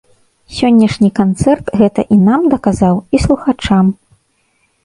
[0.59, 3.85] Сённяшні канцэрт гэта і нам даказаў, і слухачам.